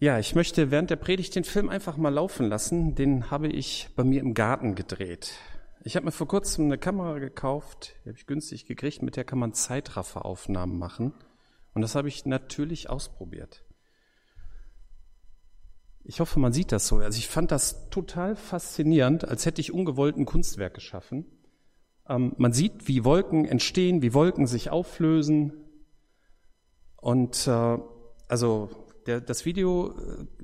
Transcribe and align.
Ja, 0.00 0.20
ich 0.20 0.36
möchte 0.36 0.70
während 0.70 0.90
der 0.90 0.96
Predigt 0.96 1.34
den 1.34 1.42
Film 1.42 1.68
einfach 1.68 1.96
mal 1.96 2.14
laufen 2.14 2.48
lassen. 2.48 2.94
Den 2.94 3.32
habe 3.32 3.48
ich 3.48 3.88
bei 3.96 4.04
mir 4.04 4.20
im 4.20 4.32
Garten 4.32 4.76
gedreht. 4.76 5.32
Ich 5.82 5.96
habe 5.96 6.06
mir 6.06 6.12
vor 6.12 6.28
kurzem 6.28 6.66
eine 6.66 6.78
Kamera 6.78 7.18
gekauft, 7.18 7.96
die 8.04 8.10
habe 8.10 8.18
ich 8.18 8.26
günstig 8.26 8.66
gekriegt, 8.66 9.02
mit 9.02 9.16
der 9.16 9.24
kann 9.24 9.40
man 9.40 9.54
Zeitrafferaufnahmen 9.54 10.78
machen. 10.78 11.14
Und 11.74 11.82
das 11.82 11.96
habe 11.96 12.06
ich 12.06 12.26
natürlich 12.26 12.88
ausprobiert. 12.88 13.64
Ich 16.04 16.20
hoffe, 16.20 16.38
man 16.38 16.52
sieht 16.52 16.70
das 16.70 16.86
so. 16.86 16.98
Also 16.98 17.18
ich 17.18 17.26
fand 17.26 17.50
das 17.50 17.90
total 17.90 18.36
faszinierend, 18.36 19.26
als 19.26 19.46
hätte 19.46 19.60
ich 19.60 19.72
ungewollt 19.72 20.16
ein 20.16 20.26
Kunstwerk 20.26 20.74
geschaffen. 20.74 21.26
Ähm, 22.08 22.34
man 22.36 22.52
sieht, 22.52 22.86
wie 22.86 23.04
Wolken 23.04 23.46
entstehen, 23.46 24.00
wie 24.00 24.14
Wolken 24.14 24.46
sich 24.46 24.70
auflösen. 24.70 25.54
Und 26.94 27.48
äh, 27.48 27.78
also 28.28 28.70
der, 29.08 29.20
das 29.20 29.44
Video 29.44 29.94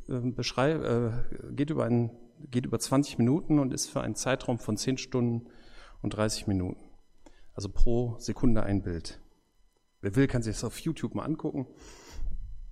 äh, 0.09 0.21
beschreib, 0.31 0.83
äh, 0.83 1.11
geht, 1.53 1.71
über 1.71 1.85
ein, 1.85 2.11
geht 2.51 2.67
über 2.67 2.79
20 2.79 3.19
Minuten 3.19 3.59
und 3.59 3.73
ist 3.73 3.91
für 3.91 4.01
einen 4.01 4.17
Zeitraum 4.17 4.59
von 4.59 4.77
10 4.77 4.99
Stunden 4.99 5.47
und 6.03 6.11
30 6.17 6.47
Minuten. 6.47 6.81
Also 7.53 7.69
pro 7.69 8.17
Sekunde 8.19 8.65
ein 8.65 8.83
Bild. 8.83 9.21
Wer 10.01 10.17
will, 10.17 10.27
kann 10.27 10.43
sich 10.43 10.57
das 10.57 10.65
auf 10.65 10.79
YouTube 10.79 11.15
mal 11.15 11.25
angucken. 11.25 11.67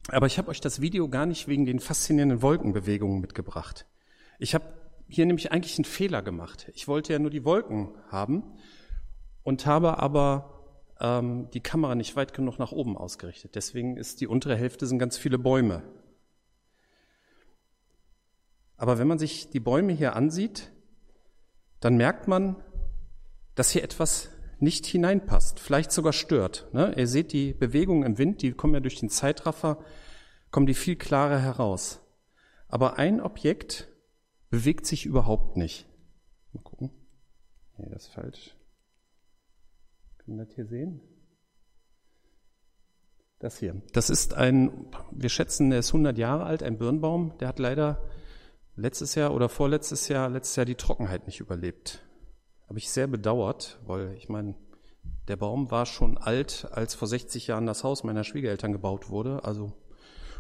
Aber 0.09 0.27
ich 0.27 0.39
habe 0.39 0.49
euch 0.49 0.61
das 0.61 0.81
Video 0.81 1.09
gar 1.09 1.27
nicht 1.27 1.47
wegen 1.47 1.67
den 1.67 1.79
faszinierenden 1.79 2.43
Wolkenbewegungen 2.43 3.21
mitgebracht. 3.21 3.87
Ich 4.39 4.55
habe 4.55 4.65
hier 5.09 5.27
nämlich 5.27 5.53
eigentlich 5.53 5.77
einen 5.79 5.85
Fehler 5.85 6.23
gemacht. 6.23 6.71
Ich 6.75 6.89
wollte 6.89 7.13
ja 7.13 7.19
nur 7.19 7.31
die 7.31 7.45
Wolken 7.45 7.91
haben 8.09 8.43
und 9.43 9.67
habe 9.67 9.99
aber 9.99 10.62
ähm, 11.03 11.51
die 11.51 11.61
Kamera 11.61 11.95
nicht 11.95 12.17
weit 12.17 12.33
genug 12.33 12.59
nach 12.59 12.73
oben 12.73 12.97
ausgerichtet. 12.97 13.57
Deswegen 13.57 13.97
ist 13.97 14.21
die 14.21 14.29
untere 14.29 14.57
Hälfte 14.57 14.87
sind 14.87 14.99
ganz 14.99 15.19
viele 15.19 15.39
Bäume. 15.39 15.83
Aber 18.77 18.99
wenn 18.99 19.09
man 19.09 19.19
sich 19.19 19.51
die 19.51 19.61
Bäume 19.61 19.93
hier 19.93 20.17
ansieht, 20.17 20.73
dann 21.81 21.97
merkt 21.97 22.29
man, 22.29 22.57
dass 23.55 23.71
hier 23.71 23.83
etwas 23.83 24.31
nicht 24.61 24.87
hineinpasst, 24.87 25.59
vielleicht 25.59 25.91
sogar 25.91 26.13
stört. 26.13 26.69
Ne? 26.73 26.95
Ihr 26.97 27.09
seht 27.09 27.33
die 27.33 27.53
Bewegungen 27.53 28.05
im 28.05 28.19
Wind, 28.19 28.43
die 28.43 28.53
kommen 28.53 28.75
ja 28.75 28.81
durch 28.81 29.01
den 29.01 29.09
Zeitraffer, 29.09 29.85
kommen 30.53 30.67
die 30.67 30.75
viel 30.75 30.95
klarer 30.95 31.41
heraus. 31.41 32.01
Aber 32.69 32.97
ein 32.97 33.21
Objekt 33.21 33.89
bewegt 34.51 34.87
sich 34.87 35.05
überhaupt 35.05 35.57
nicht. 35.57 35.87
Mal 36.53 36.63
gucken. 36.63 36.91
Nee, 37.77 37.89
das 37.91 38.05
ist 38.05 38.13
falsch. 38.13 38.55
Können 40.25 40.39
wir 40.39 40.45
das 40.45 40.55
hier 40.55 40.67
sehen? 40.67 41.01
Das 43.39 43.59
hier. 43.59 43.83
Das 43.93 44.09
ist 44.09 44.35
ein, 44.35 44.87
wir 45.11 45.29
schätzen, 45.29 45.71
der 45.71 45.81
ist 45.81 45.89
100 45.89 46.17
Jahre 46.17 46.45
alt, 46.45 46.63
ein 46.63 46.79
Birnbaum. 46.79 47.37
Der 47.39 47.49
hat 47.49 47.59
leider 47.59 48.09
letztes 48.77 49.17
Jahr 49.17 49.35
oder 49.35 49.49
vorletztes 49.49 50.07
Jahr, 50.09 50.29
letztes 50.29 50.57
Jahr 50.57 50.67
die 50.67 50.77
Trockenheit 50.77 51.27
nicht 51.27 51.41
überlebt. 51.41 52.05
Habe 52.69 52.79
ich 52.79 52.91
sehr 52.91 53.09
bedauert, 53.09 53.81
weil 53.85 54.15
ich 54.15 54.29
meine, 54.29 54.55
der 55.29 55.37
Baum 55.37 55.71
war 55.71 55.87
schon 55.87 56.19
alt, 56.19 56.69
als 56.71 56.95
vor 56.95 57.09
60 57.09 57.49
Jahren 57.49 57.67
das 57.67 57.83
Haus 57.83 58.05
meiner 58.05 58.25
Schwiegereltern 58.25 58.73
gebaut 58.73 59.11
wurde. 59.11 59.45
Also 59.45 59.73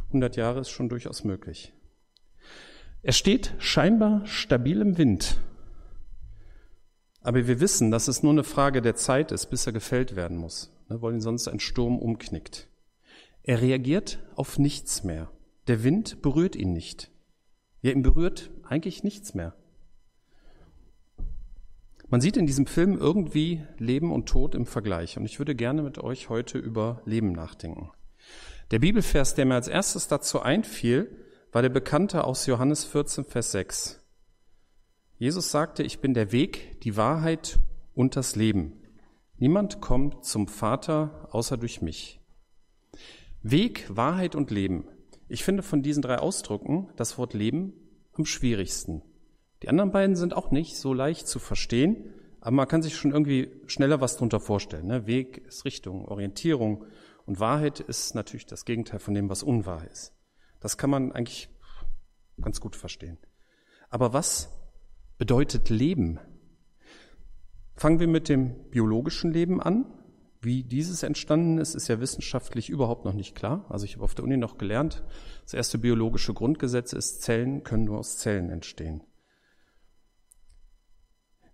100 0.08 0.36
Jahre 0.36 0.60
ist 0.60 0.70
schon 0.70 0.88
durchaus 0.88 1.24
möglich. 1.24 1.72
Er 3.02 3.12
steht 3.12 3.54
scheinbar 3.58 4.24
stabil 4.26 4.80
im 4.80 4.96
Wind. 4.96 5.40
Aber 7.22 7.46
wir 7.46 7.60
wissen, 7.60 7.90
dass 7.90 8.08
es 8.08 8.22
nur 8.22 8.32
eine 8.32 8.44
Frage 8.44 8.82
der 8.82 8.96
Zeit 8.96 9.32
ist, 9.32 9.46
bis 9.46 9.66
er 9.66 9.72
gefällt 9.72 10.16
werden 10.16 10.36
muss, 10.36 10.72
ne, 10.88 11.00
weil 11.00 11.14
ihn 11.14 11.20
sonst 11.20 11.48
ein 11.48 11.60
Sturm 11.60 11.98
umknickt. 11.98 12.68
Er 13.44 13.60
reagiert 13.60 14.18
auf 14.34 14.58
nichts 14.58 15.04
mehr. 15.04 15.30
Der 15.66 15.84
Wind 15.84 16.22
berührt 16.22 16.56
ihn 16.56 16.72
nicht. 16.72 17.10
Ja, 17.80 17.92
ihn 17.92 18.02
berührt 18.02 18.50
eigentlich 18.62 19.04
nichts 19.04 19.34
mehr. 19.34 19.54
Man 22.08 22.20
sieht 22.20 22.36
in 22.36 22.46
diesem 22.46 22.66
Film 22.66 22.98
irgendwie 22.98 23.64
Leben 23.78 24.12
und 24.12 24.28
Tod 24.28 24.54
im 24.54 24.66
Vergleich. 24.66 25.16
Und 25.16 25.24
ich 25.24 25.38
würde 25.38 25.54
gerne 25.54 25.82
mit 25.82 25.98
euch 25.98 26.28
heute 26.28 26.58
über 26.58 27.00
Leben 27.06 27.32
nachdenken. 27.32 27.90
Der 28.70 28.80
Bibelvers, 28.80 29.34
der 29.34 29.46
mir 29.46 29.54
als 29.54 29.68
erstes 29.68 30.08
dazu 30.08 30.40
einfiel, 30.40 31.10
war 31.52 31.62
der 31.62 31.68
bekannte 31.68 32.24
aus 32.24 32.46
Johannes 32.46 32.84
14, 32.84 33.24
Vers 33.24 33.52
6. 33.52 34.01
Jesus 35.22 35.52
sagte, 35.52 35.84
ich 35.84 36.00
bin 36.00 36.14
der 36.14 36.32
Weg, 36.32 36.80
die 36.80 36.96
Wahrheit 36.96 37.60
und 37.94 38.16
das 38.16 38.34
Leben. 38.34 38.72
Niemand 39.36 39.80
kommt 39.80 40.24
zum 40.24 40.48
Vater 40.48 41.28
außer 41.30 41.56
durch 41.56 41.80
mich. 41.80 42.20
Weg, 43.40 43.86
Wahrheit 43.88 44.34
und 44.34 44.50
Leben. 44.50 44.88
Ich 45.28 45.44
finde 45.44 45.62
von 45.62 45.80
diesen 45.80 46.02
drei 46.02 46.18
Ausdrücken 46.18 46.88
das 46.96 47.18
Wort 47.18 47.34
Leben 47.34 47.72
am 48.14 48.24
schwierigsten. 48.24 49.00
Die 49.62 49.68
anderen 49.68 49.92
beiden 49.92 50.16
sind 50.16 50.34
auch 50.34 50.50
nicht 50.50 50.76
so 50.76 50.92
leicht 50.92 51.28
zu 51.28 51.38
verstehen, 51.38 52.12
aber 52.40 52.56
man 52.56 52.66
kann 52.66 52.82
sich 52.82 52.96
schon 52.96 53.12
irgendwie 53.12 53.52
schneller 53.68 54.00
was 54.00 54.16
drunter 54.16 54.40
vorstellen. 54.40 54.88
Ne? 54.88 55.06
Weg 55.06 55.38
ist 55.46 55.64
Richtung, 55.64 56.04
Orientierung 56.04 56.84
und 57.26 57.38
Wahrheit 57.38 57.78
ist 57.78 58.16
natürlich 58.16 58.46
das 58.46 58.64
Gegenteil 58.64 58.98
von 58.98 59.14
dem, 59.14 59.28
was 59.28 59.44
unwahr 59.44 59.88
ist. 59.88 60.16
Das 60.58 60.76
kann 60.76 60.90
man 60.90 61.12
eigentlich 61.12 61.48
ganz 62.40 62.58
gut 62.58 62.74
verstehen. 62.74 63.18
Aber 63.88 64.12
was 64.12 64.58
bedeutet 65.18 65.68
Leben. 65.68 66.18
Fangen 67.74 68.00
wir 68.00 68.08
mit 68.08 68.28
dem 68.28 68.70
biologischen 68.70 69.32
Leben 69.32 69.60
an. 69.60 69.86
Wie 70.40 70.64
dieses 70.64 71.04
entstanden 71.04 71.58
ist, 71.58 71.74
ist 71.74 71.88
ja 71.88 72.00
wissenschaftlich 72.00 72.68
überhaupt 72.68 73.04
noch 73.04 73.12
nicht 73.12 73.34
klar. 73.34 73.64
Also 73.68 73.84
ich 73.84 73.94
habe 73.94 74.04
auf 74.04 74.14
der 74.14 74.24
Uni 74.24 74.36
noch 74.36 74.58
gelernt, 74.58 75.04
das 75.44 75.54
erste 75.54 75.78
biologische 75.78 76.34
Grundgesetz 76.34 76.92
ist, 76.92 77.22
Zellen 77.22 77.62
können 77.62 77.84
nur 77.84 77.98
aus 77.98 78.18
Zellen 78.18 78.50
entstehen. 78.50 79.02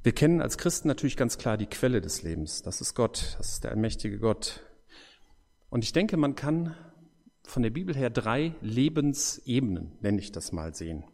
Wir 0.02 0.12
kennen 0.12 0.40
als 0.40 0.56
Christen 0.56 0.88
natürlich 0.88 1.18
ganz 1.18 1.36
klar 1.36 1.58
die 1.58 1.66
Quelle 1.66 2.00
des 2.00 2.22
Lebens. 2.22 2.62
Das 2.62 2.80
ist 2.80 2.94
Gott, 2.94 3.34
das 3.36 3.52
ist 3.52 3.64
der 3.64 3.72
allmächtige 3.72 4.18
Gott. 4.18 4.64
Und 5.68 5.84
ich 5.84 5.92
denke, 5.92 6.16
man 6.16 6.34
kann 6.34 6.74
von 7.42 7.62
der 7.62 7.70
Bibel 7.70 7.94
her 7.94 8.08
drei 8.08 8.54
Lebensebenen, 8.62 9.98
nenne 10.00 10.18
ich 10.18 10.32
das 10.32 10.52
mal, 10.52 10.74
sehen. 10.74 11.04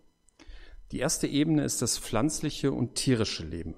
Die 0.95 1.01
erste 1.01 1.27
Ebene 1.27 1.65
ist 1.65 1.83
das 1.83 1.99
pflanzliche 1.99 2.71
und 2.71 2.95
tierische 2.95 3.45
Leben. 3.45 3.75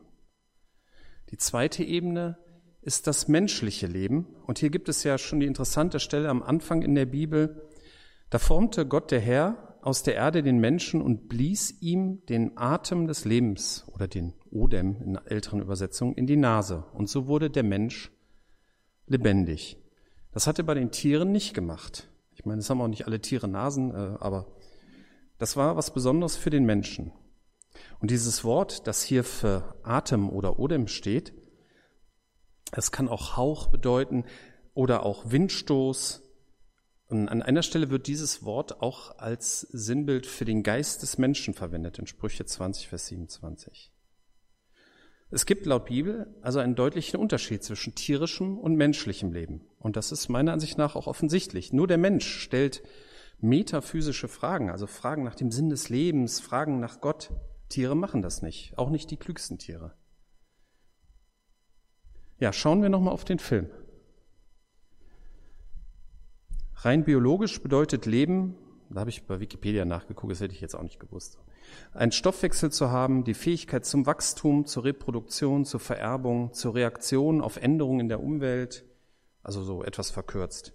Die 1.31 1.39
zweite 1.39 1.83
Ebene 1.83 2.37
ist 2.83 3.07
das 3.07 3.27
menschliche 3.27 3.87
Leben. 3.87 4.27
Und 4.47 4.59
hier 4.59 4.69
gibt 4.69 4.91
es 4.91 5.03
ja 5.03 5.17
schon 5.17 5.41
die 5.41 5.47
interessante 5.47 5.99
Stelle 5.99 6.29
am 6.29 6.43
Anfang 6.43 6.83
in 6.83 6.95
der 6.95 7.07
Bibel. 7.07 7.71
Da 8.29 8.39
formte 8.39 8.85
Gott 8.87 9.11
der 9.13 9.21
Herr 9.21 9.79
aus 9.81 10.03
der 10.03 10.15
Erde 10.17 10.43
den 10.43 10.59
Menschen 10.59 11.01
und 11.01 11.27
blies 11.27 11.81
ihm 11.81 12.21
den 12.27 12.59
Atem 12.59 13.07
des 13.07 13.25
Lebens 13.25 13.87
oder 13.95 14.09
den 14.09 14.35
Odem 14.51 15.01
in 15.01 15.17
älteren 15.17 15.63
Übersetzungen 15.63 16.17
in 16.17 16.27
die 16.27 16.37
Nase. 16.37 16.85
Und 16.93 17.09
so 17.09 17.29
wurde 17.29 17.49
der 17.49 17.63
Mensch 17.63 18.13
lebendig. 19.07 19.79
Das 20.33 20.47
hat 20.47 20.59
er 20.59 20.67
bei 20.67 20.75
den 20.75 20.91
Tieren 20.91 21.33
nicht 21.33 21.55
gemacht. 21.55 22.11
Ich 22.35 22.45
meine, 22.45 22.59
es 22.59 22.69
haben 22.69 22.83
auch 22.83 22.89
nicht 22.89 23.07
alle 23.07 23.23
Tiere 23.23 23.49
Nasen, 23.49 23.91
äh, 23.91 24.19
aber 24.21 24.55
das 25.39 25.57
war 25.57 25.77
was 25.77 25.93
Besonderes 25.93 26.37
für 26.37 26.51
den 26.51 26.65
Menschen. 26.65 27.13
Und 28.01 28.11
dieses 28.11 28.45
Wort, 28.45 28.87
das 28.87 29.03
hier 29.03 29.25
für 29.25 29.75
Atem 29.83 30.31
oder 30.31 30.59
Odem 30.59 30.89
steht, 30.89 31.33
es 32.73 32.91
kann 32.91 33.09
auch 33.09 33.37
Hauch 33.37 33.69
bedeuten 33.69 34.25
oder 34.75 35.05
auch 35.05 35.31
Windstoß. 35.31 36.23
Und 37.09 37.29
an 37.29 37.43
einer 37.43 37.63
Stelle 37.63 37.91
wird 37.91 38.07
dieses 38.07 38.45
Wort 38.45 38.83
auch 38.83 39.19
als 39.19 39.61
Sinnbild 39.61 40.27
für 40.27 40.45
den 40.45 40.63
Geist 40.63 41.03
des 41.03 41.19
Menschen 41.19 41.55
verwendet, 41.55 41.99
in 41.99 42.07
Sprüche 42.07 42.45
20, 42.45 42.89
Vers 42.89 43.07
27. 43.07 43.93
Es 45.31 45.45
gibt 45.47 45.67
laut 45.67 45.87
Bibel 45.87 46.35
also 46.43 46.61
einen 46.61 46.77
deutlichen 46.77 47.19
Unterschied 47.19 47.63
zwischen 47.65 47.95
tierischem 47.95 48.59
und 48.59 48.77
menschlichem 48.77 49.33
Leben. 49.33 49.63
Und 49.79 49.97
das 49.97 50.13
ist 50.13 50.29
meiner 50.29 50.53
Ansicht 50.53 50.79
nach 50.79 50.95
auch 50.95 51.07
offensichtlich. 51.07 51.73
Nur 51.73 51.89
der 51.89 51.99
Mensch 51.99 52.27
stellt 52.27 52.83
metaphysische 53.39 54.29
Fragen, 54.29 54.71
also 54.71 54.87
Fragen 54.87 55.23
nach 55.23 55.35
dem 55.35 55.51
Sinn 55.51 55.69
des 55.69 55.89
Lebens, 55.89 56.41
Fragen 56.41 56.81
nach 56.81 57.01
Gott. 57.01 57.31
Tiere 57.69 57.97
machen 57.97 58.23
das 58.23 58.43
nicht, 58.43 58.77
auch 58.79 58.91
nicht 58.91 59.11
die 59.11 59.17
klügsten 59.17 59.59
Tiere. 59.59 59.95
Ja, 62.39 62.53
schauen 62.53 62.83
wir 62.83 62.89
nochmal 62.89 63.15
auf 63.15 63.25
den 63.25 63.39
Film. 63.39 63.69
Rein 66.75 67.05
biologisch 67.05 67.63
bedeutet 67.63 68.07
Leben, 68.07 68.55
da 68.91 69.01
habe 69.01 69.11
ich 69.11 69.27
bei 69.27 69.41
Wikipedia 69.41 69.85
nachgeguckt, 69.85 70.31
das 70.31 70.41
hätte 70.41 70.55
ich 70.55 70.61
jetzt 70.61 70.75
auch 70.75 70.83
nicht 70.83 71.01
gewusst, 71.01 71.39
einen 71.93 72.13
Stoffwechsel 72.13 72.71
zu 72.71 72.91
haben, 72.91 73.25
die 73.25 73.35
Fähigkeit 73.35 73.85
zum 73.85 74.07
Wachstum, 74.07 74.67
zur 74.67 74.85
Reproduktion, 74.85 75.65
zur 75.65 75.81
Vererbung, 75.81 76.53
zur 76.53 76.75
Reaktion 76.75 77.41
auf 77.41 77.57
Änderungen 77.57 78.01
in 78.01 78.09
der 78.09 78.23
Umwelt, 78.23 78.85
also 79.43 79.63
so 79.63 79.83
etwas 79.83 80.11
verkürzt. 80.11 80.75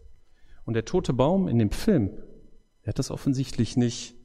Und 0.66 0.74
der 0.74 0.86
tote 0.86 1.14
Baum 1.14 1.48
in 1.48 1.60
dem 1.60 1.72
Film 1.72 2.12
er 2.84 2.90
hat 2.90 3.00
das 3.00 3.12
offensichtlich 3.12 3.78
nicht. 3.78 4.16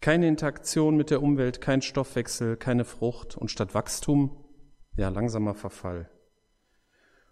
Keine 0.00 0.28
Interaktion 0.28 0.96
mit 0.96 1.10
der 1.10 1.22
Umwelt, 1.22 1.60
kein 1.60 1.82
Stoffwechsel, 1.82 2.56
keine 2.56 2.84
Frucht 2.84 3.36
und 3.36 3.50
statt 3.50 3.74
Wachstum, 3.74 4.44
ja, 4.96 5.08
langsamer 5.08 5.54
Verfall. 5.54 6.10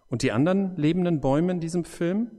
Und 0.08 0.23
die 0.23 0.32
anderen 0.32 0.76
lebenden 0.76 1.20
Bäume 1.20 1.53
in 1.53 1.61
diesem 1.61 1.85
Film? 1.85 2.31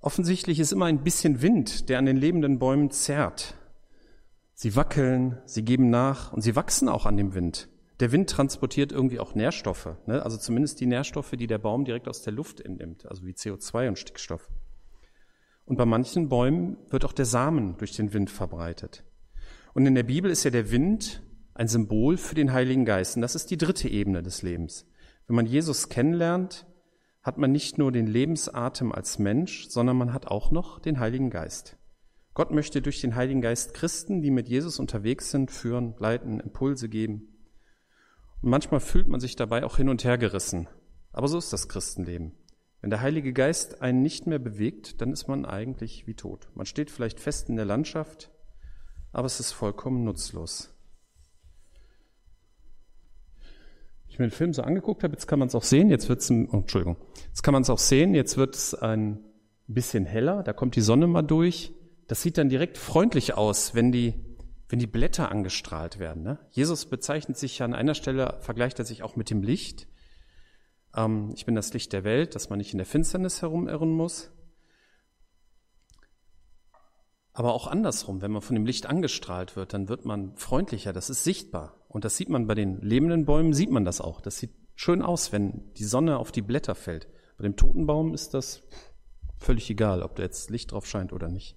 Offensichtlich 0.00 0.60
ist 0.60 0.72
immer 0.72 0.86
ein 0.86 1.02
bisschen 1.02 1.42
Wind, 1.42 1.88
der 1.88 1.98
an 1.98 2.06
den 2.06 2.16
lebenden 2.16 2.58
Bäumen 2.58 2.90
zerrt. 2.90 3.54
Sie 4.54 4.74
wackeln, 4.76 5.38
sie 5.44 5.64
geben 5.64 5.90
nach 5.90 6.32
und 6.32 6.40
sie 6.40 6.56
wachsen 6.56 6.88
auch 6.88 7.06
an 7.06 7.16
dem 7.16 7.34
Wind. 7.34 7.68
Der 8.00 8.12
Wind 8.12 8.30
transportiert 8.30 8.92
irgendwie 8.92 9.20
auch 9.20 9.34
Nährstoffe, 9.34 9.96
ne? 10.06 10.22
also 10.22 10.36
zumindest 10.36 10.80
die 10.80 10.86
Nährstoffe, 10.86 11.32
die 11.32 11.46
der 11.46 11.58
Baum 11.58 11.84
direkt 11.84 12.08
aus 12.08 12.22
der 12.22 12.32
Luft 12.32 12.60
entnimmt, 12.60 13.06
also 13.06 13.24
wie 13.26 13.32
CO2 13.32 13.88
und 13.88 13.98
Stickstoff. 13.98 14.50
Und 15.66 15.76
bei 15.76 15.84
manchen 15.84 16.28
Bäumen 16.28 16.78
wird 16.88 17.04
auch 17.04 17.12
der 17.12 17.24
Samen 17.24 17.76
durch 17.76 17.92
den 17.92 18.12
Wind 18.12 18.30
verbreitet. 18.30 19.04
Und 19.74 19.84
in 19.84 19.94
der 19.94 20.04
Bibel 20.04 20.30
ist 20.30 20.44
ja 20.44 20.50
der 20.50 20.70
Wind 20.70 21.22
ein 21.54 21.68
Symbol 21.68 22.16
für 22.16 22.34
den 22.34 22.52
Heiligen 22.52 22.84
Geist. 22.84 23.16
Und 23.16 23.22
das 23.22 23.34
ist 23.34 23.50
die 23.50 23.58
dritte 23.58 23.88
Ebene 23.88 24.22
des 24.22 24.42
Lebens. 24.42 24.86
Wenn 25.26 25.36
man 25.36 25.46
Jesus 25.46 25.88
kennenlernt, 25.88 26.66
hat 27.22 27.38
man 27.38 27.50
nicht 27.50 27.76
nur 27.76 27.90
den 27.90 28.06
Lebensatem 28.06 28.92
als 28.92 29.18
Mensch, 29.18 29.68
sondern 29.68 29.96
man 29.96 30.12
hat 30.12 30.28
auch 30.28 30.52
noch 30.52 30.78
den 30.78 31.00
Heiligen 31.00 31.30
Geist. 31.30 31.76
Gott 32.34 32.52
möchte 32.52 32.80
durch 32.80 33.00
den 33.00 33.16
Heiligen 33.16 33.40
Geist 33.40 33.74
Christen, 33.74 34.22
die 34.22 34.30
mit 34.30 34.48
Jesus 34.48 34.78
unterwegs 34.78 35.30
sind, 35.30 35.50
führen, 35.50 35.94
leiten, 35.98 36.38
Impulse 36.38 36.88
geben. 36.88 37.34
Und 38.42 38.50
manchmal 38.50 38.80
fühlt 38.80 39.08
man 39.08 39.18
sich 39.18 39.34
dabei 39.34 39.64
auch 39.64 39.78
hin 39.78 39.88
und 39.88 40.04
her 40.04 40.18
gerissen. 40.18 40.68
Aber 41.12 41.26
so 41.26 41.38
ist 41.38 41.52
das 41.52 41.68
Christenleben. 41.68 42.32
Wenn 42.86 42.90
der 42.90 43.00
Heilige 43.00 43.32
Geist 43.32 43.82
einen 43.82 44.00
nicht 44.00 44.28
mehr 44.28 44.38
bewegt, 44.38 45.00
dann 45.00 45.10
ist 45.10 45.26
man 45.26 45.44
eigentlich 45.44 46.06
wie 46.06 46.14
tot. 46.14 46.46
Man 46.54 46.66
steht 46.66 46.88
vielleicht 46.88 47.18
fest 47.18 47.48
in 47.48 47.56
der 47.56 47.64
Landschaft, 47.64 48.30
aber 49.10 49.26
es 49.26 49.40
ist 49.40 49.50
vollkommen 49.50 50.04
nutzlos. 50.04 50.72
Ich 54.06 54.20
mir 54.20 54.26
den 54.26 54.30
Film 54.30 54.52
so 54.52 54.62
angeguckt 54.62 55.02
habe, 55.02 55.14
jetzt 55.14 55.26
kann 55.26 55.40
man 55.40 55.48
es 55.48 55.56
auch 55.56 55.64
sehen, 55.64 55.90
jetzt 55.90 56.08
wird 56.08 56.20
es, 56.20 56.30
oh, 56.30 56.58
Entschuldigung, 56.58 56.96
jetzt 57.26 57.42
kann 57.42 57.54
man 57.54 57.62
es 57.62 57.70
auch 57.70 57.80
sehen, 57.80 58.14
jetzt 58.14 58.36
wird 58.36 58.54
es 58.54 58.72
ein 58.72 59.18
bisschen 59.66 60.06
heller, 60.06 60.44
da 60.44 60.52
kommt 60.52 60.76
die 60.76 60.80
Sonne 60.80 61.08
mal 61.08 61.22
durch. 61.22 61.72
Das 62.06 62.22
sieht 62.22 62.38
dann 62.38 62.48
direkt 62.48 62.78
freundlich 62.78 63.34
aus, 63.34 63.74
wenn 63.74 63.90
die, 63.90 64.14
wenn 64.68 64.78
die 64.78 64.86
Blätter 64.86 65.32
angestrahlt 65.32 65.98
werden. 65.98 66.22
Ne? 66.22 66.38
Jesus 66.52 66.86
bezeichnet 66.86 67.36
sich 67.36 67.58
ja 67.58 67.64
an 67.64 67.74
einer 67.74 67.94
Stelle, 67.94 68.36
vergleicht 68.42 68.78
er 68.78 68.84
sich 68.84 69.02
auch 69.02 69.16
mit 69.16 69.28
dem 69.28 69.42
Licht. 69.42 69.88
Ähm, 70.96 71.30
ich 71.36 71.46
bin 71.46 71.54
das 71.54 71.72
Licht 71.72 71.92
der 71.92 72.02
Welt, 72.02 72.34
dass 72.34 72.50
man 72.50 72.58
nicht 72.58 72.72
in 72.72 72.78
der 72.78 72.86
Finsternis 72.86 73.42
herumirren 73.42 73.90
muss. 73.90 74.30
Aber 77.32 77.52
auch 77.52 77.66
andersrum, 77.66 78.22
wenn 78.22 78.30
man 78.30 78.40
von 78.40 78.54
dem 78.54 78.64
Licht 78.64 78.86
angestrahlt 78.86 79.56
wird, 79.56 79.74
dann 79.74 79.90
wird 79.90 80.06
man 80.06 80.34
freundlicher, 80.36 80.94
das 80.94 81.10
ist 81.10 81.22
sichtbar. 81.22 81.76
Und 81.88 82.06
das 82.06 82.16
sieht 82.16 82.30
man 82.30 82.46
bei 82.46 82.54
den 82.54 82.80
lebenden 82.80 83.26
Bäumen, 83.26 83.52
sieht 83.52 83.70
man 83.70 83.84
das 83.84 84.00
auch. 84.00 84.22
Das 84.22 84.38
sieht 84.38 84.52
schön 84.74 85.02
aus, 85.02 85.32
wenn 85.32 85.70
die 85.74 85.84
Sonne 85.84 86.18
auf 86.18 86.32
die 86.32 86.40
Blätter 86.40 86.74
fällt. 86.74 87.08
Bei 87.36 87.42
dem 87.42 87.56
toten 87.56 87.86
Baum 87.86 88.14
ist 88.14 88.32
das 88.32 88.62
völlig 89.38 89.68
egal, 89.68 90.02
ob 90.02 90.16
da 90.16 90.22
jetzt 90.22 90.48
Licht 90.48 90.72
drauf 90.72 90.86
scheint 90.86 91.12
oder 91.12 91.28
nicht. 91.28 91.56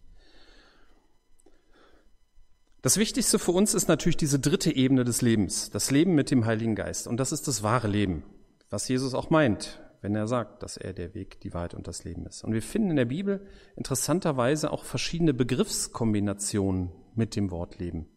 Das 2.81 2.97
Wichtigste 2.97 3.39
für 3.39 3.51
uns 3.51 3.73
ist 3.73 3.87
natürlich 3.87 4.17
diese 4.17 4.39
dritte 4.39 4.73
Ebene 4.73 5.05
des 5.05 5.21
Lebens, 5.21 5.69
das 5.69 5.91
Leben 5.91 6.13
mit 6.13 6.31
dem 6.31 6.45
Heiligen 6.45 6.75
Geist. 6.75 7.07
Und 7.07 7.17
das 7.17 7.31
ist 7.31 7.47
das 7.47 7.63
wahre 7.63 7.87
Leben, 7.87 8.23
was 8.69 8.87
Jesus 8.87 9.13
auch 9.13 9.29
meint 9.29 9.79
wenn 10.01 10.15
er 10.15 10.27
sagt, 10.27 10.63
dass 10.63 10.77
er 10.77 10.93
der 10.93 11.13
Weg, 11.13 11.39
die 11.41 11.53
Wahrheit 11.53 11.73
und 11.73 11.87
das 11.87 12.03
Leben 12.03 12.25
ist. 12.25 12.43
Und 12.43 12.53
wir 12.53 12.61
finden 12.61 12.91
in 12.91 12.95
der 12.95 13.05
Bibel 13.05 13.45
interessanterweise 13.75 14.71
auch 14.71 14.83
verschiedene 14.83 15.33
Begriffskombinationen 15.33 16.91
mit 17.15 17.35
dem 17.35 17.51
Wort 17.51 17.79
Leben. 17.79 18.07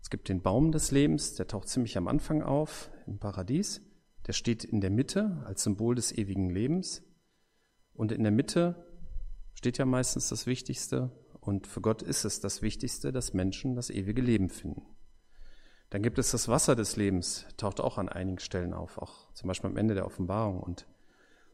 Es 0.00 0.10
gibt 0.10 0.28
den 0.28 0.42
Baum 0.42 0.70
des 0.70 0.90
Lebens, 0.90 1.34
der 1.34 1.48
taucht 1.48 1.68
ziemlich 1.68 1.96
am 1.96 2.08
Anfang 2.08 2.42
auf 2.42 2.90
im 3.06 3.18
Paradies. 3.18 3.80
Der 4.26 4.32
steht 4.32 4.64
in 4.64 4.80
der 4.80 4.90
Mitte 4.90 5.42
als 5.46 5.64
Symbol 5.64 5.94
des 5.94 6.12
ewigen 6.12 6.50
Lebens. 6.50 7.02
Und 7.92 8.12
in 8.12 8.22
der 8.22 8.32
Mitte 8.32 8.86
steht 9.54 9.78
ja 9.78 9.86
meistens 9.86 10.28
das 10.28 10.46
Wichtigste. 10.46 11.10
Und 11.40 11.66
für 11.66 11.80
Gott 11.80 12.02
ist 12.02 12.24
es 12.24 12.40
das 12.40 12.62
Wichtigste, 12.62 13.12
dass 13.12 13.34
Menschen 13.34 13.74
das 13.74 13.90
ewige 13.90 14.22
Leben 14.22 14.48
finden. 14.48 14.82
Dann 15.90 16.02
gibt 16.02 16.18
es 16.18 16.30
das 16.30 16.48
Wasser 16.48 16.74
des 16.74 16.96
Lebens, 16.96 17.46
taucht 17.56 17.80
auch 17.80 17.98
an 17.98 18.08
einigen 18.08 18.38
Stellen 18.38 18.74
auf, 18.74 18.98
auch 18.98 19.32
zum 19.34 19.48
Beispiel 19.48 19.70
am 19.70 19.76
Ende 19.76 19.94
der 19.94 20.06
Offenbarung. 20.06 20.60
Und 20.60 20.86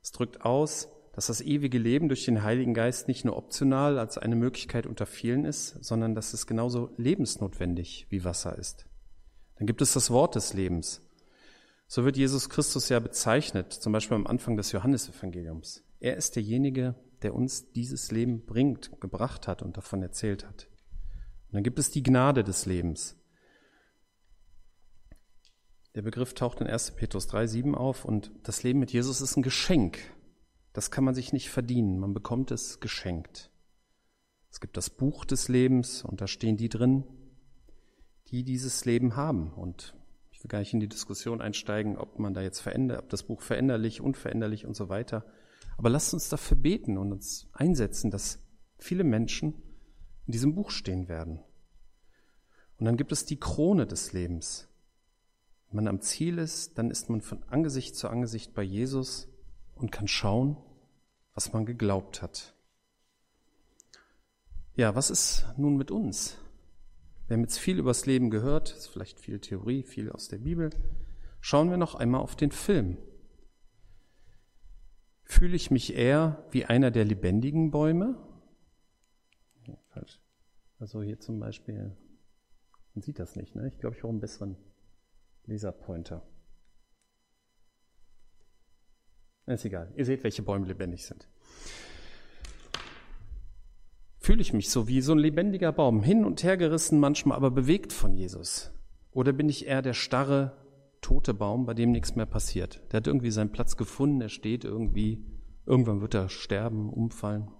es 0.03 0.13
drückt 0.13 0.45
aus, 0.45 0.89
dass 1.13 1.27
das 1.27 1.41
ewige 1.41 1.79
Leben 1.79 2.09
durch 2.09 2.25
den 2.25 2.43
Heiligen 2.43 2.73
Geist 2.73 3.09
nicht 3.09 3.25
nur 3.25 3.37
optional 3.37 3.99
als 3.99 4.17
eine 4.17 4.37
Möglichkeit 4.37 4.87
unter 4.87 5.07
vielen 5.07 5.45
ist, 5.45 5.83
sondern 5.85 6.15
dass 6.15 6.33
es 6.33 6.47
genauso 6.47 6.91
lebensnotwendig 6.97 8.07
wie 8.09 8.25
Wasser 8.25 8.57
ist. 8.57 8.87
Dann 9.57 9.67
gibt 9.67 9.83
es 9.83 9.93
das 9.93 10.11
Wort 10.11 10.37
des 10.37 10.55
Lebens. 10.55 11.03
So 11.87 12.05
wird 12.05 12.17
Jesus 12.17 12.49
Christus 12.49 12.89
ja 12.89 13.01
bezeichnet, 13.01 13.73
zum 13.73 13.93
Beispiel 13.93 14.15
am 14.15 14.27
Anfang 14.27 14.57
des 14.57 14.73
Johannesevangeliums. 14.73 15.83
Er 15.99 16.17
ist 16.17 16.37
derjenige, 16.37 16.95
der 17.23 17.35
uns 17.35 17.73
dieses 17.73 18.11
Leben 18.11 18.47
bringt, 18.47 19.01
gebracht 19.01 19.49
hat 19.49 19.61
und 19.63 19.77
davon 19.77 20.03
erzählt 20.03 20.47
hat. 20.47 20.69
Und 21.49 21.57
dann 21.57 21.63
gibt 21.65 21.79
es 21.79 21.91
die 21.91 22.03
Gnade 22.03 22.45
des 22.45 22.65
Lebens. 22.65 23.17
Der 25.97 26.03
Begriff 26.03 26.35
taucht 26.35 26.61
in 26.61 26.69
1. 26.69 26.93
Petrus 26.93 27.27
3, 27.27 27.49
7 27.49 27.75
auf 27.75 28.05
und 28.05 28.31
das 28.45 28.63
Leben 28.63 28.79
mit 28.79 28.93
Jesus 28.93 29.21
ist 29.21 29.37
ein 29.37 29.43
Geschenk. 29.43 29.99
Das 30.73 30.93
kann 30.93 31.03
man 31.03 31.17
sich 31.17 31.33
nicht 31.33 31.51
verdienen, 31.51 31.99
man 31.99 32.15
bekommt 32.15 32.53
es 32.53 32.79
geschenkt. 32.79 33.51
Es 34.53 34.61
gibt 34.61 34.77
das 34.77 34.89
Buch 34.89 35.25
des 35.25 35.49
Lebens 35.49 36.05
und 36.05 36.21
da 36.21 36.29
stehen 36.29 36.57
die 36.57 36.69
drin, 36.69 37.05
die 38.29 38.45
dieses 38.45 38.85
Leben 38.85 39.17
haben. 39.17 39.53
Und 39.53 39.97
ich 40.31 40.43
will 40.45 40.49
gar 40.49 40.61
nicht 40.61 40.73
in 40.73 40.81
die 40.81 40.89
Diskussion 40.89 41.41
einsteigen, 41.41 41.99
ob 41.99 42.21
man 42.21 42.35
da 42.35 42.41
jetzt 42.41 42.61
verändert, 42.61 43.03
ob 43.03 43.09
das 43.09 43.25
Buch 43.25 43.43
veränderlich, 43.43 44.01
unveränderlich 44.01 44.67
und 44.67 44.77
so 44.77 44.89
weiter. 44.89 45.25
Aber 45.77 45.91
lasst 45.91 46.15
uns 46.15 46.29
dafür 46.29 46.57
beten 46.57 46.99
und 46.99 47.11
uns 47.11 47.49
einsetzen, 47.53 48.13
dass 48.13 48.39
viele 48.79 49.03
Menschen 49.03 49.55
in 50.27 50.33
diesem 50.33 50.55
Buch 50.55 50.71
stehen 50.71 51.09
werden. 51.09 51.41
Und 52.79 52.87
dann 52.87 52.97
gibt 52.97 53.11
es 53.11 53.25
die 53.25 53.41
Krone 53.41 53.87
des 53.89 54.13
Lebens. 54.13 54.70
Wenn 55.71 55.77
man 55.77 55.89
am 55.89 56.01
Ziel 56.01 56.39
ist, 56.39 56.79
dann 56.79 56.91
ist 56.91 57.09
man 57.11 57.21
von 57.21 57.45
Angesicht 57.45 57.95
zu 57.95 58.09
Angesicht 58.09 58.55
bei 58.55 58.63
Jesus 58.63 59.29
und 59.77 59.93
kann 59.93 60.09
schauen, 60.09 60.57
was 61.33 61.53
man 61.53 61.65
geglaubt 61.65 62.23
hat. 62.23 62.55
Ja, 64.75 64.97
was 64.97 65.11
ist 65.11 65.47
nun 65.57 65.77
mit 65.77 65.93
uns? 65.93 66.39
Wir 67.27 67.37
haben 67.37 67.43
jetzt 67.43 67.59
viel 67.59 67.79
übers 67.79 68.05
Leben 68.05 68.31
gehört, 68.31 68.73
ist 68.73 68.89
vielleicht 68.89 69.21
viel 69.21 69.39
Theorie, 69.39 69.85
viel 69.85 70.11
aus 70.11 70.27
der 70.27 70.39
Bibel. 70.39 70.71
Schauen 71.41 71.71
wir 71.71 71.77
noch 71.77 71.95
einmal 71.95 72.21
auf 72.21 72.35
den 72.35 72.51
Film. 72.51 72.99
Fühle 75.23 75.55
ich 75.55 75.71
mich 75.71 75.95
eher 75.95 76.45
wie 76.51 76.65
einer 76.65 76.91
der 76.91 77.05
lebendigen 77.05 77.71
Bäume? 77.71 78.19
Also 80.81 81.03
hier 81.03 81.21
zum 81.21 81.39
Beispiel, 81.39 81.97
man 82.95 83.03
sieht 83.03 83.21
das 83.21 83.37
nicht, 83.37 83.55
ne? 83.55 83.69
Ich 83.69 83.79
glaube, 83.79 83.95
ich 83.95 84.03
brauche 84.03 84.11
einen 84.11 84.21
besseren 84.21 84.57
Laserpointer. 85.47 86.23
Ist 89.47 89.65
egal. 89.65 89.93
Ihr 89.97 90.05
seht, 90.05 90.23
welche 90.23 90.43
Bäume 90.43 90.67
lebendig 90.67 91.05
sind. 91.05 91.29
Fühle 94.19 94.43
ich 94.43 94.53
mich 94.53 94.71
so 94.71 94.87
wie 94.87 95.01
so 95.01 95.13
ein 95.13 95.19
lebendiger 95.19 95.73
Baum, 95.73 96.03
hin 96.03 96.25
und 96.25 96.43
her 96.45 96.57
gerissen, 96.57 97.01
manchmal 97.01 97.37
aber 97.37 97.51
bewegt 97.51 97.93
von 97.93 98.13
Jesus? 98.13 98.71
Oder 99.13 99.33
bin 99.33 99.49
ich 99.49 99.67
eher 99.67 99.83
der 99.83 99.95
starre, 99.95 100.57
tote 101.01 101.35
Baum, 101.35 101.67
bei 101.67 101.75
dem 101.75 101.91
nichts 101.91 102.15
mehr 102.15 102.27
passiert? 102.27 102.81
Der 102.93 102.99
hat 102.99 103.07
irgendwie 103.07 103.31
seinen 103.31 103.51
Platz 103.51 103.77
gefunden, 103.77 104.21
er 104.21 104.29
steht 104.29 104.65
irgendwie, 104.65 105.25
irgendwann 105.67 106.01
wird 106.01 106.15
er 106.15 106.29
sterben, 106.29 106.91
umfallen. 106.91 107.51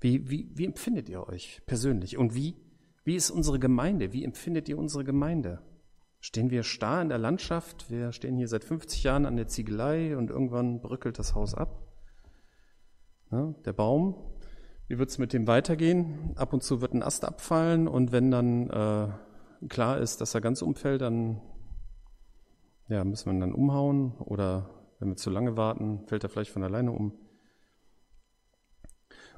Wie, 0.00 0.30
wie, 0.30 0.50
wie 0.54 0.64
empfindet 0.64 1.08
ihr 1.08 1.28
euch 1.28 1.60
persönlich? 1.66 2.16
Und 2.16 2.34
wie, 2.34 2.56
wie 3.04 3.16
ist 3.16 3.30
unsere 3.30 3.58
Gemeinde? 3.58 4.12
Wie 4.12 4.24
empfindet 4.24 4.68
ihr 4.68 4.78
unsere 4.78 5.04
Gemeinde? 5.04 5.60
Stehen 6.20 6.50
wir 6.50 6.64
starr 6.64 7.02
in 7.02 7.08
der 7.08 7.18
Landschaft? 7.18 7.90
Wir 7.90 8.12
stehen 8.12 8.36
hier 8.36 8.48
seit 8.48 8.64
50 8.64 9.04
Jahren 9.04 9.24
an 9.24 9.36
der 9.36 9.46
Ziegelei 9.46 10.16
und 10.16 10.30
irgendwann 10.30 10.80
bröckelt 10.80 11.18
das 11.18 11.34
Haus 11.34 11.54
ab. 11.54 11.80
Ja, 13.30 13.54
der 13.64 13.72
Baum, 13.72 14.16
wie 14.88 14.98
wird 14.98 15.10
es 15.10 15.18
mit 15.18 15.32
dem 15.32 15.46
weitergehen? 15.46 16.32
Ab 16.36 16.52
und 16.52 16.62
zu 16.62 16.80
wird 16.80 16.94
ein 16.94 17.02
Ast 17.02 17.24
abfallen 17.24 17.86
und 17.86 18.10
wenn 18.10 18.30
dann 18.30 18.70
äh, 18.70 19.68
klar 19.68 19.98
ist, 19.98 20.20
dass 20.20 20.34
er 20.34 20.40
ganz 20.40 20.62
umfällt, 20.62 21.02
dann 21.02 21.40
ja, 22.88 23.04
müssen 23.04 23.26
wir 23.26 23.34
ihn 23.34 23.40
dann 23.40 23.54
umhauen 23.54 24.12
oder 24.18 24.70
wenn 24.98 25.10
wir 25.10 25.16
zu 25.16 25.30
lange 25.30 25.56
warten, 25.56 26.06
fällt 26.06 26.24
er 26.24 26.30
vielleicht 26.30 26.50
von 26.50 26.64
alleine 26.64 26.90
um. 26.90 27.12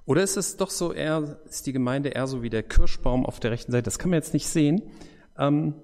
Oder 0.06 0.22
ist 0.22 0.36
es 0.36 0.56
doch 0.56 0.70
so 0.70 0.92
eher, 0.92 1.40
ist 1.44 1.66
die 1.66 1.72
Gemeinde 1.72 2.10
eher 2.10 2.26
so 2.26 2.42
wie 2.42 2.50
der 2.50 2.62
Kirschbaum 2.62 3.26
auf 3.26 3.38
der 3.38 3.50
rechten 3.50 3.72
Seite? 3.72 3.82
Das 3.82 3.98
kann 3.98 4.10
man 4.10 4.18
jetzt 4.18 4.32
nicht 4.32 4.48
sehen. 4.48 4.90
Ähm, 5.36 5.74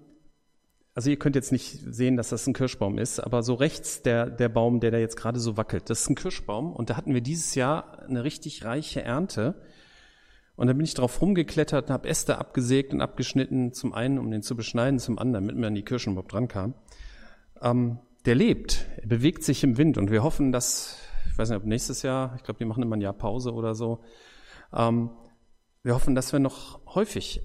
also 0.97 1.11
ihr 1.11 1.19
könnt 1.19 1.37
jetzt 1.37 1.53
nicht 1.53 1.79
sehen, 1.95 2.17
dass 2.17 2.31
das 2.31 2.47
ein 2.47 2.55
Kirschbaum 2.55 2.97
ist, 2.97 3.21
aber 3.21 3.43
so 3.43 3.53
rechts 3.53 4.01
der, 4.01 4.31
der 4.31 4.49
Baum, 4.49 4.81
der 4.81 4.91
da 4.91 4.97
jetzt 4.97 5.17
gerade 5.17 5.39
so 5.39 5.59
wackelt, 5.59 5.91
das 5.91 6.01
ist 6.01 6.09
ein 6.09 6.15
Kirschbaum 6.15 6.73
und 6.73 6.89
da 6.89 6.97
hatten 6.97 7.13
wir 7.13 7.21
dieses 7.21 7.55
Jahr 7.55 8.03
eine 8.09 8.25
richtig 8.25 8.65
reiche 8.65 9.03
Ernte. 9.03 9.61
Und 10.57 10.69
da 10.69 10.73
bin 10.73 10.87
ich 10.87 10.95
drauf 10.95 11.21
rumgeklettert 11.21 11.89
und 11.89 11.93
habe 11.93 12.09
Äste 12.09 12.39
abgesägt 12.39 12.95
und 12.95 13.03
abgeschnitten, 13.03 13.75
zum 13.75 13.93
einen, 13.93 14.19
um 14.19 14.31
den 14.31 14.41
zu 14.41 14.57
beschneiden, 14.57 14.99
zum 14.99 15.19
anderen, 15.19 15.45
damit 15.45 15.57
man 15.57 15.67
an 15.67 15.75
die 15.75 15.83
Kirschen 15.83 16.15
überhaupt 16.15 16.33
dran 16.33 16.49
kam. 16.49 16.73
Ähm, 17.61 17.99
der 18.25 18.35
lebt, 18.35 18.87
er 18.97 19.07
bewegt 19.07 19.45
sich 19.45 19.63
im 19.65 19.77
Wind 19.77 19.99
und 19.99 20.11
wir 20.11 20.23
hoffen, 20.23 20.51
dass 20.51 20.97
ich 21.31 21.37
weiß 21.37 21.51
nicht, 21.51 21.59
ob 21.59 21.67
nächstes 21.67 22.01
Jahr, 22.01 22.35
ich 22.37 22.43
glaube, 22.43 22.57
die 22.57 22.65
machen 22.65 22.83
immer 22.83 22.97
ein 22.97 23.03
Jahr 23.03 23.13
Pause 23.13 23.53
oder 23.53 23.75
so. 23.75 24.01
Ähm, 24.73 25.11
wir 25.83 25.95
hoffen, 25.95 26.15
dass 26.15 26.33
wir 26.33 26.41
noch 26.41 26.81
häufig 26.95 27.43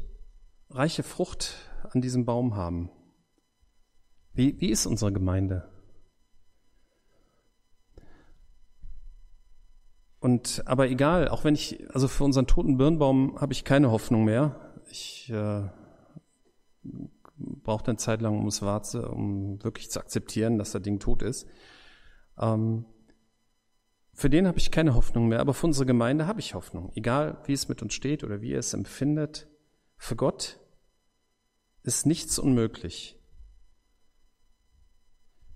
reiche 0.70 1.04
Frucht 1.04 1.56
an 1.90 2.00
diesem 2.00 2.24
Baum 2.24 2.56
haben. 2.56 2.90
Wie, 4.34 4.60
wie 4.60 4.70
ist 4.70 4.86
unsere 4.86 5.12
Gemeinde? 5.12 5.70
Und 10.20 10.62
aber 10.68 10.88
egal, 10.88 11.28
auch 11.28 11.44
wenn 11.44 11.56
ich, 11.56 11.84
also 11.94 12.08
für 12.08 12.24
unseren 12.24 12.46
toten 12.46 12.78
Birnbaum 12.78 13.42
habe 13.42 13.54
ich 13.54 13.64
keine 13.64 13.92
Hoffnung 13.92 14.24
mehr. 14.24 14.56
Ich 14.92 15.32
äh, 15.32 15.64
brauche 17.34 17.88
eine 17.88 17.98
Zeit 17.98 18.22
lang, 18.22 18.38
um 18.38 18.48
es 18.48 18.62
warte, 18.62 19.10
um 19.10 19.64
wirklich 19.64 19.90
zu 19.90 20.00
akzeptieren, 20.00 20.60
dass 20.60 20.72
das 20.72 20.82
Ding 20.84 21.00
tot 21.00 21.24
ist. 21.24 21.48
Ähm, 22.38 22.86
für 24.14 24.30
den 24.30 24.48
habe 24.48 24.60
ich 24.60 24.70
keine 24.70 24.94
Hoffnung 24.94 25.28
mehr, 25.28 25.40
aber 25.40 25.56
für 25.56 25.66
unsere 25.66 25.88
Gemeinde 25.88 26.28
habe 26.28 26.40
ich 26.40 26.54
Hoffnung. 26.54 26.92
Egal, 26.96 27.42
wie 27.46 27.54
es 27.54 27.68
mit 27.68 27.82
uns 27.82 27.96
steht 27.96 28.24
oder 28.24 28.42
wie 28.42 28.54
er 28.54 28.60
es 28.60 28.76
empfindet, 28.76 29.48
für 29.98 30.16
Gott 30.16 30.60
ist 31.82 32.06
nichts 32.06 32.38
unmöglich. 32.38 33.21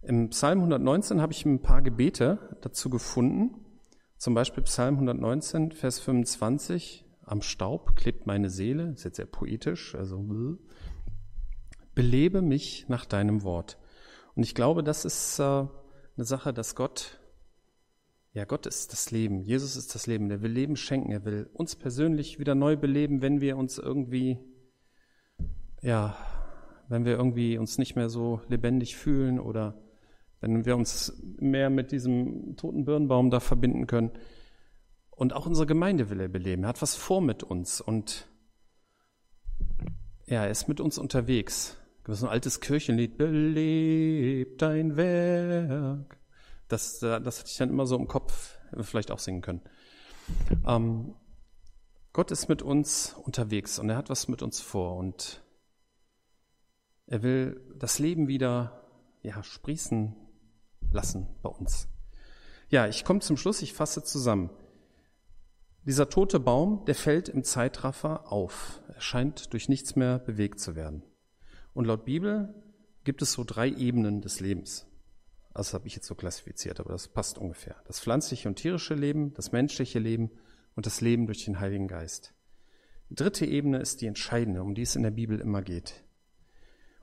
Im 0.08 0.30
Psalm 0.30 0.60
119 0.60 1.20
habe 1.20 1.34
ich 1.34 1.46
ein 1.46 1.62
paar 1.62 1.82
Gebete 1.82 2.58
dazu 2.62 2.92
gefunden. 2.92 3.56
Zum 4.18 4.36
Beispiel 4.36 4.64
Psalm 4.64 4.96
119, 4.96 5.72
Vers 5.72 6.00
25. 6.00 7.06
Am 7.24 7.42
Staub 7.42 7.96
klebt 7.96 8.28
meine 8.28 8.52
Seele. 8.52 8.92
Ist 8.92 9.04
jetzt 9.04 9.16
sehr 9.16 9.26
poetisch. 9.26 9.96
Also, 9.96 10.24
belebe 11.96 12.44
mich 12.44 12.86
nach 12.88 13.06
deinem 13.06 13.44
Wort. 13.44 13.80
Und 14.36 14.44
ich 14.44 14.54
glaube, 14.54 14.84
das 14.84 15.06
ist 15.06 15.40
äh, 15.40 15.44
eine 15.44 15.70
Sache, 16.18 16.54
dass 16.54 16.76
Gott 16.76 17.20
ja, 18.34 18.44
Gott 18.44 18.66
ist 18.66 18.92
das 18.92 19.12
Leben. 19.12 19.40
Jesus 19.40 19.78
ist 19.78 19.96
das 19.96 20.08
Leben. 20.08 20.30
Er 20.30 20.42
will 20.42 20.52
Leben 20.52 20.76
schenken. 20.76 21.10
Er 21.10 21.24
will 21.24 21.50
uns 21.54 21.78
persönlich 21.78 22.38
wieder 22.38 22.54
neu 22.54 22.76
beleben, 22.76 23.22
wenn 23.22 23.40
wir 23.40 23.56
uns 23.56 23.78
irgendwie, 23.78 24.38
ja, 25.82 26.18
wenn 26.90 27.06
wir 27.06 27.14
irgendwie 27.14 27.58
uns 27.58 27.78
nicht 27.78 27.96
mehr 27.96 28.10
so 28.10 28.42
lebendig 28.50 28.98
fühlen 28.98 29.40
oder 29.40 29.82
wenn 30.42 30.66
wir 30.66 30.76
uns 30.76 31.14
mehr 31.40 31.70
mit 31.70 31.92
diesem 31.92 32.56
toten 32.58 32.86
Birnbaum 32.86 33.30
da 33.30 33.40
verbinden 33.40 33.88
können. 33.88 34.12
Und 35.10 35.34
auch 35.34 35.46
unsere 35.46 35.66
Gemeinde 35.66 36.10
will 36.10 36.20
er 36.20 36.28
beleben. 36.28 36.64
Er 36.64 36.70
hat 36.70 36.82
was 36.82 36.96
vor 36.96 37.22
mit 37.22 37.44
uns 37.44 37.82
und 37.82 38.28
ja, 40.28 40.44
er 40.44 40.50
ist 40.50 40.68
mit 40.68 40.82
uns 40.82 40.98
unterwegs. 40.98 41.78
Das 42.04 42.18
ist 42.18 42.24
ein 42.24 42.30
altes 42.30 42.60
Kirchenlied. 42.60 43.18
Belebt 43.18 44.62
dein 44.62 44.96
Werk. 44.96 46.20
Das, 46.68 47.00
das 47.00 47.40
hatte 47.40 47.50
ich 47.50 47.58
dann 47.58 47.70
immer 47.70 47.86
so 47.86 47.96
im 47.96 48.08
Kopf, 48.08 48.58
vielleicht 48.82 49.12
auch 49.12 49.20
singen 49.20 49.42
können. 49.42 49.62
Ähm, 50.68 51.16
Gott 52.12 52.32
ist 52.32 52.48
mit 52.48 52.62
uns 52.62 53.14
unterwegs 53.14 53.78
und 53.78 53.90
er 53.90 53.98
hat 53.98 54.10
was 54.10 54.28
mit 54.28 54.42
uns 54.42 54.62
vor 54.62 54.96
und 54.96 55.44
er 57.08 57.22
will 57.22 57.62
das 57.78 58.00
Leben 58.00 58.28
wieder 58.28 58.82
ja, 59.22 59.44
sprießen 59.44 60.16
lassen 60.96 61.28
bei 61.44 61.50
uns. 61.50 61.88
Ja, 62.70 62.88
ich 62.88 63.06
komme 63.06 63.20
zum 63.20 63.38
Schluss, 63.38 63.62
ich 63.62 63.74
fasse 63.74 64.04
zusammen. 64.04 64.50
Dieser 65.86 66.10
tote 66.10 66.40
Baum, 66.40 66.84
der 66.86 66.96
fällt 66.96 67.30
im 67.30 67.44
Zeitraffer 67.44 68.32
auf. 68.32 68.82
Er 68.88 69.02
scheint 69.02 69.54
durch 69.54 69.70
nichts 69.70 69.96
mehr 69.96 70.18
bewegt 70.18 70.60
zu 70.60 70.76
werden. 70.76 71.04
Und 71.74 71.86
laut 71.86 72.06
Bibel 72.06 72.56
gibt 73.04 73.22
es 73.22 73.34
so 73.34 73.44
drei 73.44 73.70
Ebenen 73.70 74.22
des 74.22 74.40
Lebens. 74.40 74.88
Das 75.54 75.74
habe 75.74 75.88
ich 75.88 75.96
jetzt 75.96 76.08
so 76.08 76.16
klassifiziert, 76.16 76.80
aber 76.80 76.92
das 76.92 77.08
passt 77.08 77.38
ungefähr. 77.38 77.76
Das 77.86 78.00
pflanzliche 78.00 78.50
und 78.50 78.56
tierische 78.56 78.96
Leben, 78.96 79.34
das 79.36 79.52
menschliche 79.52 80.00
Leben 80.00 80.32
und 80.76 80.86
das 80.86 81.02
Leben 81.02 81.28
durch 81.28 81.46
den 81.46 81.60
Heiligen 81.60 81.88
Geist. 81.88 82.34
Die 83.10 83.16
dritte 83.16 83.46
Ebene 83.46 83.78
ist 83.78 84.02
die 84.02 84.08
entscheidende, 84.08 84.64
um 84.64 84.74
die 84.74 84.82
es 84.82 84.96
in 84.96 85.04
der 85.04 85.12
Bibel 85.12 85.40
immer 85.40 85.62
geht. 85.62 86.04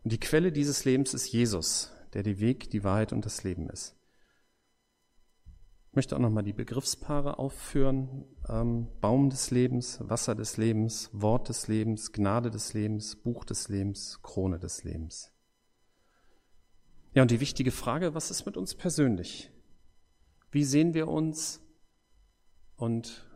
Und 0.02 0.12
die 0.12 0.18
Quelle 0.18 0.50
dieses 0.50 0.84
Lebens 0.84 1.14
ist 1.14 1.32
Jesus, 1.32 1.92
der 2.14 2.22
die 2.22 2.40
Weg, 2.40 2.70
die 2.70 2.84
Wahrheit 2.84 3.12
und 3.12 3.24
das 3.24 3.44
Leben 3.44 3.68
ist. 3.70 3.96
Ich 5.92 5.96
möchte 5.96 6.16
auch 6.16 6.20
nochmal 6.20 6.42
die 6.42 6.54
Begriffspaare 6.54 7.38
aufführen. 7.38 8.24
Ähm, 8.48 8.88
Baum 9.02 9.28
des 9.28 9.50
Lebens, 9.50 9.98
Wasser 10.00 10.34
des 10.34 10.56
Lebens, 10.56 11.10
Wort 11.12 11.50
des 11.50 11.68
Lebens, 11.68 12.12
Gnade 12.12 12.50
des 12.50 12.72
Lebens, 12.72 13.16
Buch 13.16 13.44
des 13.44 13.68
Lebens, 13.68 14.20
Krone 14.22 14.58
des 14.58 14.84
Lebens. 14.84 15.32
Ja, 17.12 17.20
und 17.20 17.30
die 17.30 17.40
wichtige 17.40 17.72
Frage, 17.72 18.14
was 18.14 18.30
ist 18.30 18.46
mit 18.46 18.56
uns 18.56 18.74
persönlich? 18.74 19.50
Wie 20.50 20.64
sehen 20.64 20.94
wir 20.94 21.08
uns? 21.08 21.60
Und 22.76 23.26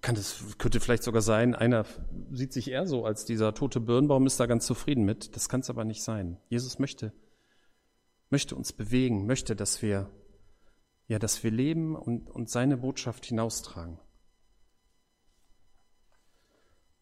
kann 0.00 0.14
das, 0.14 0.56
könnte 0.56 0.80
vielleicht 0.80 1.02
sogar 1.02 1.20
sein, 1.20 1.54
einer 1.54 1.84
sieht 2.32 2.54
sich 2.54 2.70
eher 2.70 2.86
so 2.86 3.04
als 3.04 3.26
dieser 3.26 3.52
tote 3.52 3.80
Birnbaum, 3.80 4.26
ist 4.26 4.40
da 4.40 4.46
ganz 4.46 4.64
zufrieden 4.64 5.04
mit. 5.04 5.36
Das 5.36 5.50
kann 5.50 5.60
es 5.60 5.68
aber 5.68 5.84
nicht 5.84 6.02
sein. 6.02 6.38
Jesus 6.48 6.78
möchte, 6.78 7.12
möchte 8.30 8.54
uns 8.54 8.72
bewegen, 8.72 9.26
möchte, 9.26 9.54
dass 9.54 9.82
wir, 9.82 10.10
ja, 11.08 11.18
dass 11.18 11.42
wir 11.42 11.50
leben 11.50 11.96
und, 11.96 12.30
und 12.30 12.48
seine 12.48 12.78
Botschaft 12.78 13.26
hinaustragen. 13.26 13.98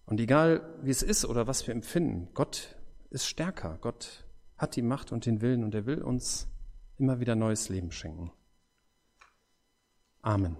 Und 0.06 0.20
egal, 0.20 0.78
wie 0.82 0.90
es 0.90 1.02
ist 1.02 1.26
oder 1.26 1.46
was 1.46 1.66
wir 1.66 1.74
empfinden, 1.74 2.28
Gott 2.32 2.76
ist 3.10 3.26
stärker. 3.26 3.78
Gott 3.80 4.24
hat 4.56 4.74
die 4.74 4.82
Macht 4.82 5.12
und 5.12 5.26
den 5.26 5.42
Willen 5.42 5.64
und 5.64 5.74
er 5.74 5.84
will 5.84 6.02
uns 6.02 6.48
immer 6.96 7.20
wieder 7.20 7.36
neues 7.36 7.68
Leben 7.68 7.92
schenken. 7.92 8.32
Amen. 10.22 10.56